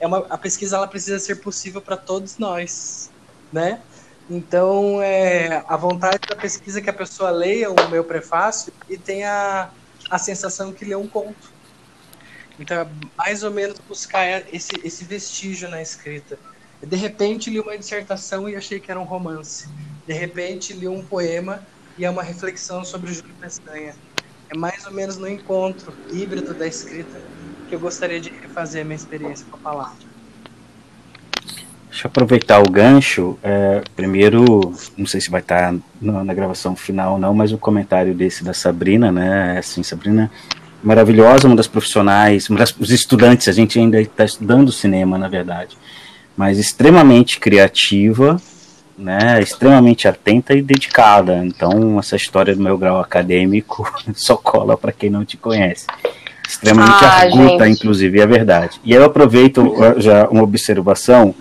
[0.00, 3.12] é uma, a pesquisa ela precisa ser possível para todos nós,
[3.52, 3.84] né?
[4.28, 8.98] Então, é, a vontade da pesquisa é que a pessoa leia o meu prefácio e
[8.98, 9.72] tenha
[10.10, 11.51] a sensação que lê um conto.
[12.58, 12.86] Então, é
[13.16, 16.38] mais ou menos buscar esse, esse vestígio na escrita.
[16.82, 19.68] De repente, li uma dissertação e achei que era um romance.
[20.06, 21.64] De repente, li um poema
[21.96, 23.94] e é uma reflexão sobre o Júlio Pestanha.
[24.50, 27.20] É mais ou menos no encontro híbrido da escrita
[27.68, 30.12] que eu gostaria de refazer a minha experiência com a palavra.
[31.88, 33.38] Deixa eu aproveitar o gancho.
[33.42, 37.58] É, primeiro, não sei se vai estar na, na, gravação final ou não, mas o
[37.58, 39.56] comentário desse da Sabrina, né?
[39.56, 40.30] É assim, Sabrina,
[40.82, 45.28] maravilhosa, uma das profissionais, uma das, os estudantes, a gente ainda está estudando cinema, na
[45.28, 45.76] verdade,
[46.36, 48.40] mas extremamente criativa,
[48.98, 49.40] né?
[49.40, 51.44] Extremamente atenta e dedicada.
[51.44, 55.86] Então, essa história do meu grau acadêmico só cola para quem não te conhece
[56.52, 57.78] extremamente ah, arguta, gente.
[57.78, 58.80] inclusive, é verdade.
[58.84, 61.34] E eu aproveito já uma observação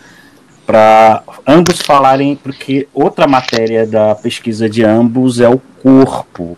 [0.66, 6.58] para ambos falarem, porque outra matéria da pesquisa de ambos é o corpo.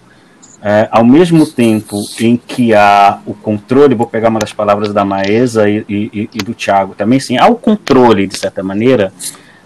[0.66, 5.04] É, ao mesmo tempo em que há o controle, vou pegar uma das palavras da
[5.04, 9.12] Maesa e, e, e do Tiago também, sim, há o controle, de certa maneira,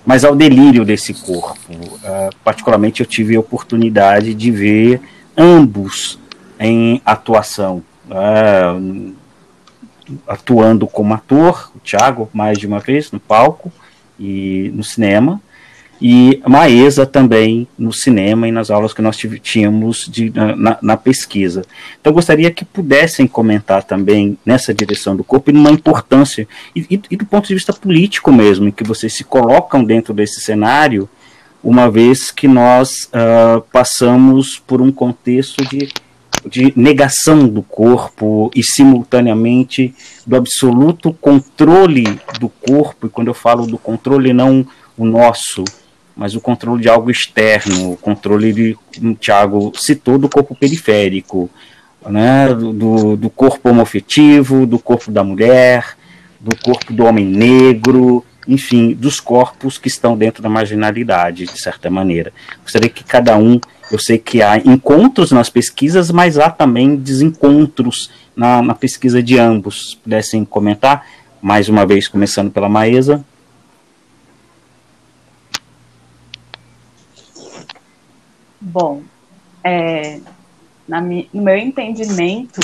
[0.04, 1.72] mas ao delírio desse corpo.
[1.72, 5.00] Uh, particularmente, eu tive a oportunidade de ver
[5.38, 6.18] ambos
[6.60, 8.74] em atuação é,
[10.28, 13.72] atuando como ator, o Thiago, mais de uma vez, no palco
[14.20, 15.42] e no cinema,
[16.02, 21.64] e Maesa também no cinema e nas aulas que nós tínhamos de, na, na, pesquisa.
[22.00, 27.18] Então, gostaria que pudessem comentar também nessa direção do corpo e numa importância, e, e,
[27.18, 31.10] do ponto de vista político mesmo, em que vocês se colocam dentro desse cenário,
[31.64, 35.90] uma vez que nós uh, passamos por um contexto de
[36.46, 39.94] de negação do corpo e simultaneamente
[40.26, 44.66] do absoluto controle do corpo, e quando eu falo do controle, não
[44.98, 45.64] o nosso,
[46.18, 50.56] mas o controle de algo externo, o controle de, como o Tiago citou, do corpo
[50.56, 51.50] periférico,
[52.08, 55.96] né, do, do corpo homofetivo, do corpo da mulher,
[56.40, 61.90] do corpo do homem negro, enfim, dos corpos que estão dentro da marginalidade, de certa
[61.90, 62.34] maneira.
[62.64, 63.60] Gostaria que cada um
[63.92, 69.38] eu sei que há encontros nas pesquisas, mas há também desencontros na, na pesquisa de
[69.38, 69.98] ambos.
[70.04, 71.06] Pudessem comentar,
[71.42, 73.24] mais uma vez começando pela Maesa.
[78.70, 79.02] Bom,
[79.64, 80.20] é,
[80.86, 82.60] na, no meu entendimento,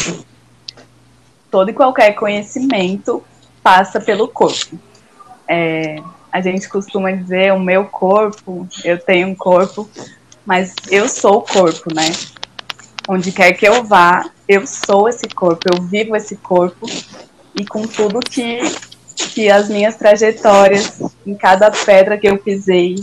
[1.49, 3.23] todo e qualquer conhecimento
[3.63, 4.77] passa pelo corpo.
[5.47, 5.95] É,
[6.29, 9.89] a gente costuma dizer o meu corpo, eu tenho um corpo,
[10.45, 12.11] mas eu sou o corpo, né?
[13.07, 16.85] Onde quer que eu vá, eu sou esse corpo, eu vivo esse corpo
[17.55, 18.59] e com tudo que,
[19.15, 22.95] que as minhas trajetórias, em cada pedra que eu pisei,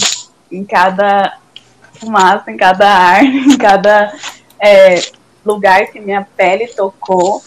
[0.52, 1.40] em cada
[2.00, 4.12] fumaça, em cada ar, em cada
[4.58, 5.02] é,
[5.44, 7.42] lugar que minha pele tocou,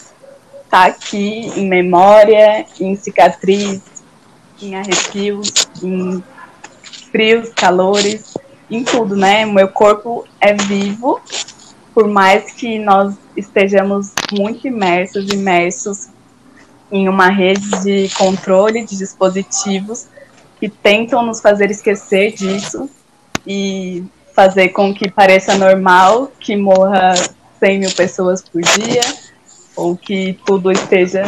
[0.70, 3.82] tá aqui em memória, em cicatriz,
[4.62, 6.22] em arrepios, em
[7.10, 8.34] frios, calores,
[8.70, 9.44] em tudo, né?
[9.44, 11.20] Meu corpo é vivo,
[11.94, 16.08] por mais que nós estejamos muito imersos, imersos
[16.90, 20.06] em uma rede de controle de dispositivos
[20.58, 22.88] que tentam nos fazer esquecer disso
[23.46, 24.04] e
[24.34, 27.14] fazer com que pareça normal que morra
[27.60, 29.02] 100 mil pessoas por dia
[29.76, 31.22] ou que tudo esteja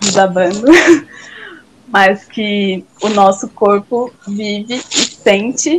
[0.00, 0.66] desabando,
[1.88, 5.78] mas que o nosso corpo vive e sente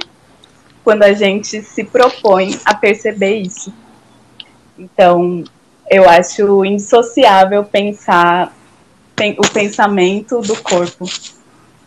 [0.83, 3.73] quando a gente se propõe a perceber isso.
[4.77, 5.43] Então,
[5.89, 8.53] eu acho indissociável pensar
[9.37, 11.05] o pensamento do corpo.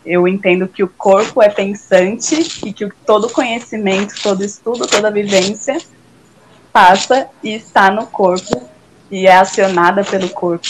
[0.07, 5.77] Eu entendo que o corpo é pensante e que todo conhecimento, todo estudo, toda vivência
[6.71, 8.69] passa e está no corpo
[9.11, 10.65] e é acionada pelo corpo.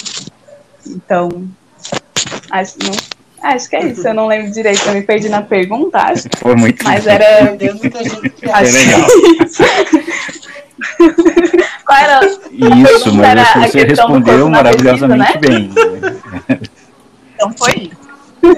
[0.87, 1.47] Então,
[2.49, 4.07] acho, não, acho que é isso.
[4.07, 6.27] Eu não lembro direito, eu me perdi na pergunta, acho.
[6.37, 7.55] Foi muito Mas era.
[8.53, 9.07] Acho legal.
[11.85, 12.25] Qual era?
[12.25, 15.89] Isso, mas era a você respondeu maravilhosamente pesquisa,
[16.47, 16.61] bem.
[17.35, 18.06] Então foi isso.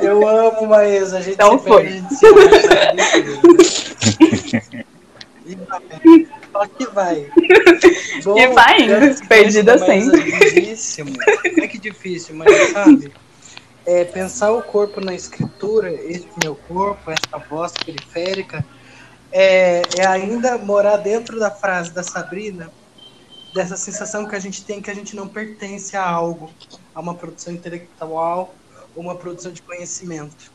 [0.01, 1.17] Eu amo, Maísa.
[1.17, 1.83] A gente Então se foi.
[1.83, 2.07] perde.
[5.45, 5.81] E vai.
[6.51, 7.27] Só que vai.
[8.23, 10.21] Bom, E vai indo, perdida sempre.
[10.21, 11.51] é.
[11.57, 13.11] Não é que difícil, mas sabe?
[13.85, 18.63] É, pensar o corpo na escritura, esse meu corpo, essa voz periférica,
[19.31, 22.69] é, é ainda morar dentro da frase da Sabrina,
[23.55, 26.51] dessa sensação que a gente tem que a gente não pertence a algo,
[26.93, 28.53] a uma produção intelectual
[28.99, 30.53] uma produção de conhecimento.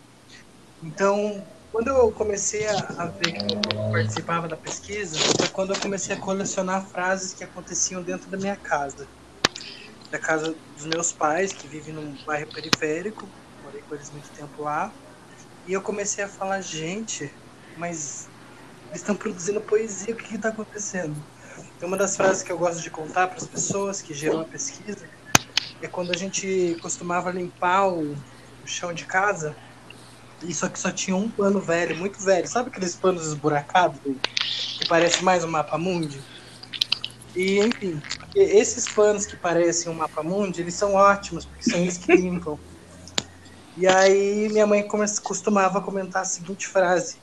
[0.83, 6.15] Então, quando eu comecei a, ver que eu participava da pesquisa, foi quando eu comecei
[6.15, 9.09] a colecionar frases que aconteciam dentro da minha casa.
[10.11, 13.29] Da casa dos meus pais, que vivem num bairro periférico,
[13.63, 14.93] morei com eles muito tempo lá.
[15.67, 17.33] E eu comecei a falar, gente,
[17.77, 18.29] mas
[18.89, 21.21] eles estão produzindo poesia, o que está acontecendo?
[21.77, 24.45] Então, uma das frases que eu gosto de contar para as pessoas que gerou a
[24.45, 25.09] pesquisa
[25.83, 28.15] é quando a gente costumava limpar o,
[28.65, 29.57] o chão de casa,
[30.43, 32.47] e só que só tinha um pano velho, muito velho.
[32.49, 36.21] Sabe aqueles panos esburacados que parece mais um mapa mundi?
[37.35, 38.01] E, enfim,
[38.35, 42.59] esses panos que parecem um mapa mundi, eles são ótimos, porque são eles que limpam.
[43.77, 44.87] E aí minha mãe
[45.23, 47.21] costumava comentar a seguinte frase: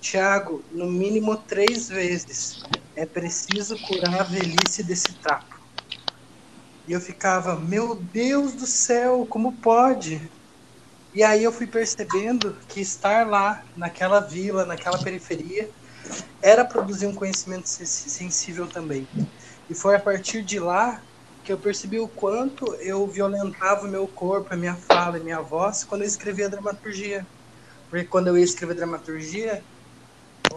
[0.00, 2.56] Tiago, no mínimo três vezes
[2.94, 5.54] é preciso curar a velhice desse trapo.
[6.86, 10.30] E eu ficava, meu Deus do céu, como pode?
[11.16, 15.70] E aí eu fui percebendo que estar lá, naquela vila, naquela periferia,
[16.42, 19.08] era produzir um conhecimento sen- sensível também.
[19.68, 21.02] E foi a partir de lá
[21.44, 25.42] que eu percebi o quanto eu violentava o meu corpo, a minha fala, a minha
[25.42, 27.28] voz quando eu escrevia dramaturgia.
[27.90, 29.64] Porque quando eu ia escrever dramaturgia,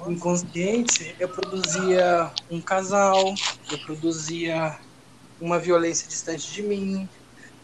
[0.07, 3.33] inconsciente, eu produzia um casal,
[3.71, 4.77] eu produzia
[5.39, 7.09] uma violência distante de mim.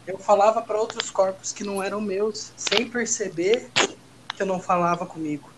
[0.08, 5.06] Eu falava para outros corpos que não eram meus, sem perceber que eu não falava
[5.06, 5.50] comigo.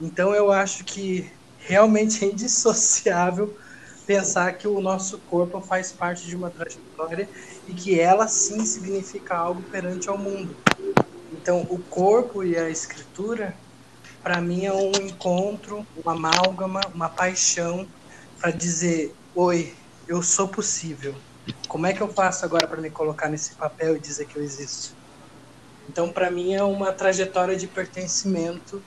[0.00, 3.56] Então eu acho que realmente é indissociável
[4.06, 7.28] pensar que o nosso corpo faz parte de uma trajetória
[7.68, 10.56] e que ela sim significa algo perante ao mundo.
[11.32, 13.54] Então o corpo e a escritura
[14.22, 17.86] para mim é um encontro, uma amálgama, uma paixão
[18.40, 19.74] para dizer: oi,
[20.08, 21.14] eu sou possível.
[21.68, 24.42] Como é que eu faço agora para me colocar nesse papel e dizer que eu
[24.42, 24.94] existo?
[25.88, 28.82] Então, para mim, é uma trajetória de pertencimento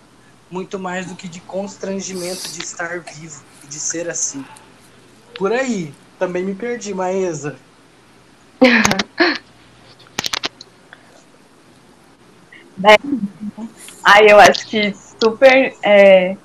[0.50, 4.46] muito mais do que de constrangimento de estar vivo e de ser assim.
[5.38, 7.58] Por aí, também me perdi, Maesa.
[14.04, 16.38] Aí eu acho que super é,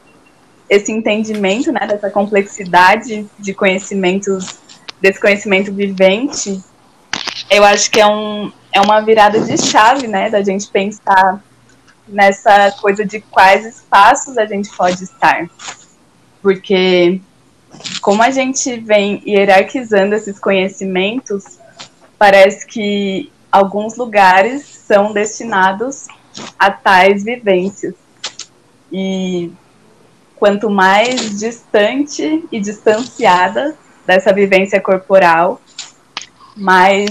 [0.69, 4.59] esse entendimento né, dessa complexidade de conhecimentos,
[5.01, 6.63] desse conhecimento vivente,
[7.51, 11.43] eu acho que é, um, é uma virada de chave, né, da gente pensar
[12.07, 15.49] nessa coisa de quais espaços a gente pode estar.
[16.43, 17.21] Porque
[18.01, 21.59] como a gente vem hierarquizando esses conhecimentos,
[22.19, 26.07] parece que alguns lugares são destinados
[26.59, 27.95] a tais vivências.
[28.93, 29.53] E
[30.37, 33.77] quanto mais distante e distanciada
[34.11, 35.61] dessa vivência corporal,
[36.57, 37.09] mais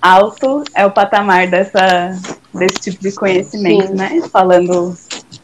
[0.00, 2.16] alto é o patamar dessa,
[2.54, 3.94] desse tipo de conhecimento, Sim.
[3.94, 4.22] né?
[4.30, 4.96] Falando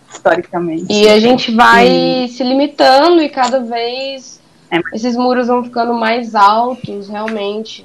[0.09, 0.87] historicamente.
[0.89, 2.29] E a gente vai e...
[2.29, 4.41] se limitando e cada vez
[4.71, 4.79] é.
[4.93, 7.85] esses muros vão ficando mais altos, realmente.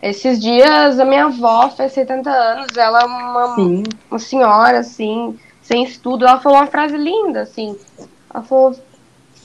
[0.00, 3.56] Esses dias a minha avó fez 70 anos, ela é uma,
[4.08, 7.76] uma senhora, assim, sem estudo, ela falou uma frase linda, assim.
[8.32, 8.76] Ela falou,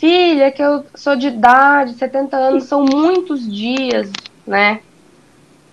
[0.03, 4.11] filha, que eu sou de idade, 70 anos, são muitos dias,
[4.45, 4.81] né?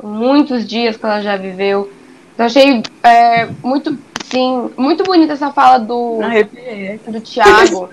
[0.01, 1.91] Muitos dias que ela já viveu.
[2.39, 6.21] Eu achei é, muito, sim, muito bonita essa fala do,
[7.09, 7.91] do Tiago.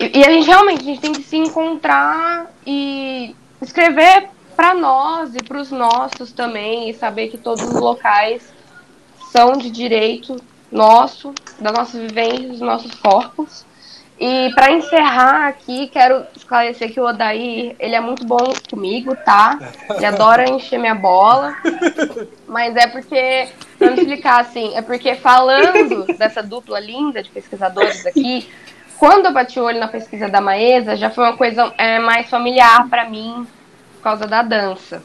[0.00, 5.32] E, e, a gente realmente a gente tem que se encontrar e escrever para nós
[5.36, 8.52] e para os nossos também, e saber que todos os locais
[9.30, 10.36] são de direito
[10.72, 13.67] nosso, da nossa vivência, dos nossos corpos.
[14.20, 19.58] E para encerrar aqui, quero esclarecer que o Odair, ele é muito bom comigo, tá?
[19.94, 21.54] Ele adora encher minha bola.
[22.46, 23.48] Mas é porque,
[23.78, 28.48] me explicar assim, é porque falando dessa dupla linda de pesquisadores aqui,
[28.98, 32.28] quando eu bati o olho na pesquisa da Maesa, já foi uma coisa é, mais
[32.28, 33.46] familiar para mim,
[33.96, 35.00] por causa da dança.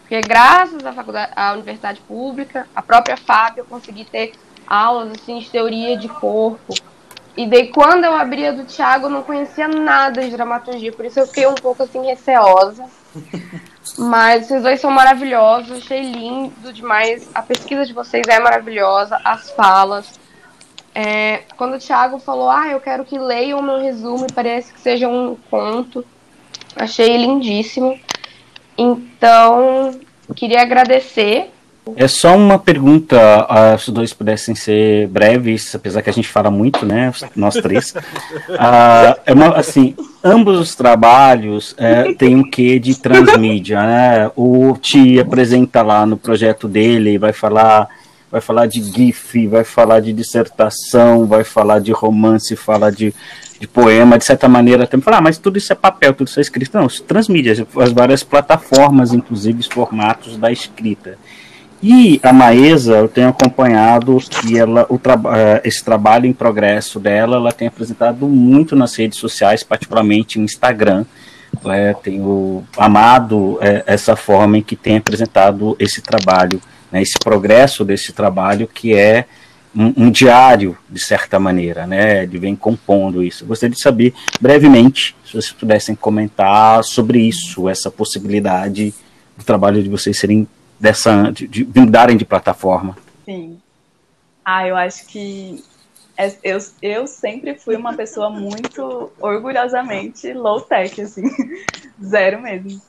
[0.00, 4.32] Porque graças à, faculdade, à universidade pública, a própria FAP, eu consegui ter
[4.66, 6.74] aulas assim, de teoria de corpo.
[7.36, 11.04] E daí quando eu abri a do Thiago, eu não conhecia nada de dramaturgia, por
[11.04, 12.84] isso eu fiquei um pouco assim receosa.
[13.98, 17.28] Mas vocês dois são maravilhosos, achei lindo demais.
[17.34, 20.18] A pesquisa de vocês é maravilhosa, as falas.
[20.94, 24.72] É, quando o Thiago falou, ah, eu quero que leiam o meu resumo e parece
[24.72, 26.04] que seja um conto,
[26.74, 27.98] achei lindíssimo.
[28.76, 29.98] Então,
[30.34, 31.52] queria agradecer.
[31.94, 36.28] É só uma pergunta, uh, se os dois pudessem ser breves, apesar que a gente
[36.28, 37.92] fala muito, né, nós três.
[37.92, 44.30] Uh, é uma, assim, ambos os trabalhos uh, têm um quê de transmídia, né?
[44.34, 47.88] O Ti apresenta lá no projeto dele, vai falar
[48.28, 53.14] vai falar de GIF, vai falar de dissertação, vai falar de romance, fala de
[53.58, 56.38] de poema, de certa maneira, também falar, ah, mas tudo isso é papel, tudo isso
[56.38, 56.76] é escrito.
[56.76, 61.18] Não, transmídia, as várias plataformas, inclusive os formatos da escrita.
[61.88, 66.98] E a Maesa, eu tenho acompanhado que ela, o tra eh, esse trabalho em progresso
[66.98, 71.04] dela, ela tem apresentado muito nas redes sociais, particularmente no Instagram.
[71.64, 76.60] É, tenho amado é, essa forma em que tem apresentado esse trabalho,
[76.90, 79.24] né, esse progresso desse trabalho que é
[79.72, 82.24] um, um, diário, de certa maneira, né?
[82.24, 83.46] Ele vem compondo isso.
[83.46, 88.92] gostaria de saber, brevemente, se vocês pudessem comentar sobre isso, essa possibilidade
[89.38, 90.48] do trabalho de vocês serem
[90.78, 91.30] dessa.
[91.32, 92.96] de, de, mudarem de plataforma.
[93.24, 93.60] Sim.
[94.44, 95.62] Ah, eu acho que
[96.16, 101.24] é, eu, eu sempre fui uma pessoa muito orgulhosamente low-tech, assim,
[102.02, 102.80] zero mesmo.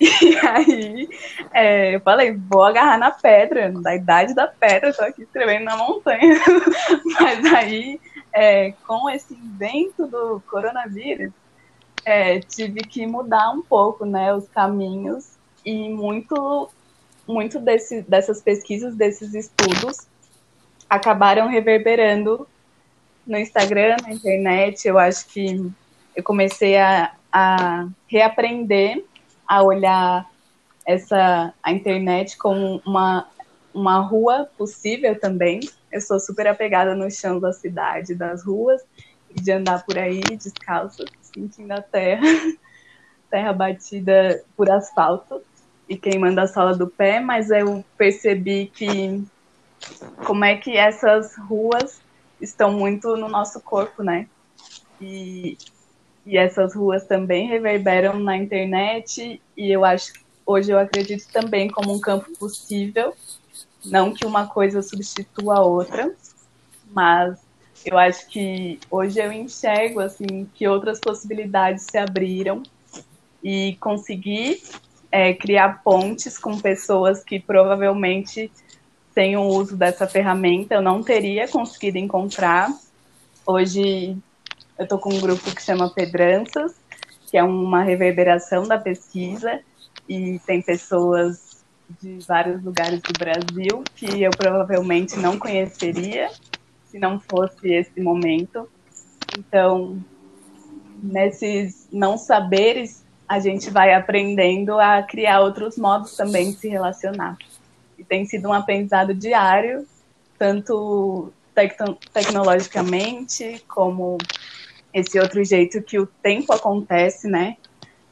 [0.00, 1.08] E aí
[1.52, 5.76] é, eu falei, vou agarrar na pedra, da idade da pedra, tô aqui escrevendo na
[5.76, 6.40] montanha.
[7.20, 8.00] Mas aí,
[8.32, 11.32] é, com esse invento do coronavírus,
[12.04, 16.68] é, tive que mudar um pouco né, os caminhos e muito,
[17.26, 20.06] muito desse, dessas pesquisas, desses estudos,
[20.88, 22.46] acabaram reverberando
[23.26, 24.86] no Instagram, na internet.
[24.86, 25.70] Eu acho que
[26.14, 29.04] eu comecei a, a reaprender
[29.46, 30.30] a olhar
[30.86, 33.26] essa a internet como uma,
[33.72, 35.60] uma rua possível também.
[35.90, 38.82] Eu sou super apegada no chão da cidade, das ruas,
[39.30, 42.22] e de andar por aí descalço, sentindo a terra,
[43.30, 45.42] terra batida por asfalto
[45.88, 49.22] e queimando a sola do pé, mas eu percebi que
[50.24, 52.00] como é que essas ruas
[52.40, 54.26] estão muito no nosso corpo, né?
[55.00, 55.56] E
[56.26, 60.12] e essas ruas também reverberam na internet e eu acho
[60.46, 63.14] hoje eu acredito também como um campo possível,
[63.84, 66.14] não que uma coisa substitua a outra,
[66.90, 67.38] mas
[67.84, 72.62] eu acho que hoje eu enxergo assim que outras possibilidades se abriram
[73.42, 74.62] e conseguir
[75.14, 78.50] é, criar pontes com pessoas que provavelmente
[79.12, 82.68] sem o uso dessa ferramenta eu não teria conseguido encontrar.
[83.46, 84.16] Hoje
[84.76, 86.74] eu estou com um grupo que chama Pedranças,
[87.30, 89.60] que é uma reverberação da pesquisa,
[90.08, 91.62] e tem pessoas
[92.02, 96.28] de vários lugares do Brasil que eu provavelmente não conheceria
[96.86, 98.68] se não fosse esse momento.
[99.38, 99.96] Então,
[101.00, 107.36] nesses não saberes, a gente vai aprendendo a criar outros modos também de se relacionar.
[107.98, 109.86] E tem sido um aprendizado diário,
[110.38, 114.18] tanto tecno tecnologicamente, como
[114.92, 117.56] esse outro jeito que o tempo acontece, né?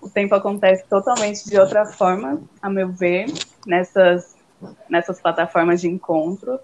[0.00, 3.26] O tempo acontece totalmente de outra forma, a meu ver,
[3.66, 4.34] nessas,
[4.88, 6.58] nessas plataformas de encontro.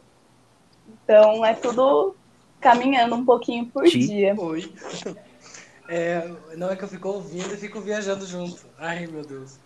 [1.05, 2.17] Então, é tudo
[2.61, 4.35] caminhando um pouquinho por dia.
[4.37, 4.73] Oi.
[5.89, 8.67] É, não é que eu fico ouvindo e fico viajando junto.
[8.77, 9.59] Ai, meu Deus.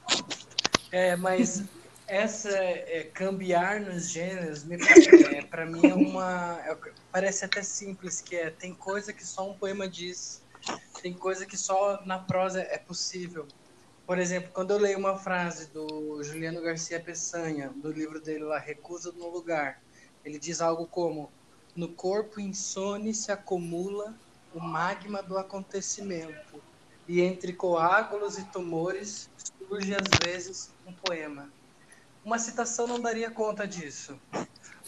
[0.92, 1.64] É, mas
[2.06, 6.60] essa é, cambiar nos gêneros, é, para mim é uma.
[6.64, 6.76] É,
[7.10, 10.40] parece até simples, que é tem coisa que só um poema diz,
[11.02, 13.48] tem coisa que só na prosa é possível.
[14.06, 18.58] Por exemplo, quando eu leio uma frase do Juliano Garcia Peçanha, do livro dele lá,
[18.58, 19.82] Recusa no Lugar,
[20.24, 21.32] ele diz algo como:
[21.74, 24.14] No corpo insone se acumula
[24.54, 26.62] o magma do acontecimento,
[27.06, 29.28] e entre coágulos e tumores
[29.58, 31.52] surge às vezes um poema.
[32.24, 34.20] Uma citação não daria conta disso.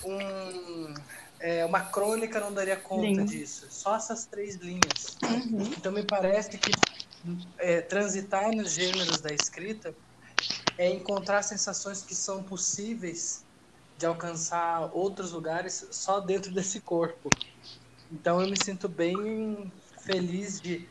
[0.05, 0.95] Um,
[1.41, 3.25] é, uma crônica não daria conta Sim.
[3.25, 3.67] disso.
[3.71, 5.17] Só essas três linhas.
[5.25, 5.63] Uhum.
[5.77, 6.71] Então me parece que
[7.59, 9.97] é, transitar nos gêneros da escrita
[10.79, 13.45] é encontrar sensações que são possíveis
[13.97, 17.29] de alcançar outros lugares só dentro desse corpo.
[18.11, 19.73] Então eu me sinto bem
[20.05, 20.89] feliz de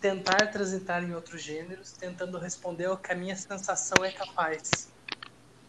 [0.00, 4.94] tentar transitar em outros gêneros, tentando responder ao que a minha sensação é capaz.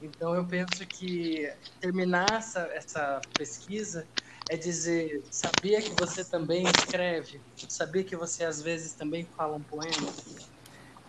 [0.02, 1.44] Então eu penso que
[1.80, 4.10] terminar essa, essa pesquisa
[4.48, 7.46] é dizer, sabia que você também escreve?
[7.70, 10.18] Sabia que você às vezes também fala um poema?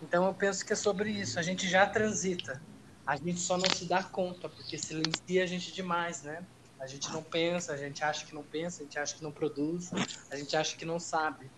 [0.01, 1.39] Então eu penso que é sobre isso.
[1.39, 2.65] A gente já transita,
[3.05, 6.47] a gente só não se dá conta porque silencia a gente demais, né?
[6.79, 9.31] A gente não pensa, a gente acha que não pensa, a gente acha que não
[9.31, 9.91] produz,
[10.29, 11.49] a gente acha que não sabe.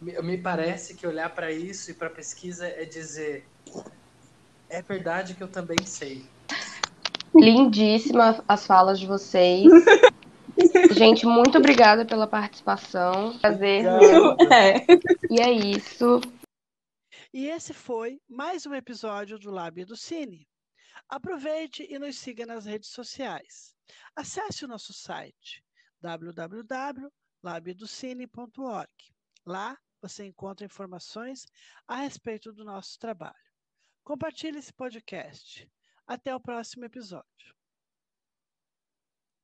[0.00, 3.46] Me parece que olhar para isso e para pesquisa é dizer:
[4.68, 6.24] é verdade que eu também sei.
[7.34, 9.70] Lindíssima as falas de vocês.
[10.92, 13.38] Gente, muito obrigada pela participação.
[13.38, 13.84] Prazer.
[14.50, 14.84] É.
[15.30, 16.20] E é isso.
[17.32, 20.46] E esse foi mais um episódio do Lábio do Cine.
[21.10, 23.74] Aproveite e nos siga nas redes sociais.
[24.14, 25.64] Acesse o nosso site
[26.00, 28.92] www.labiodocine.org.
[29.44, 31.48] Lá você encontra informações
[31.88, 33.34] a respeito do nosso trabalho.
[34.04, 35.68] Compartilhe esse podcast.
[36.06, 37.59] Até o próximo episódio.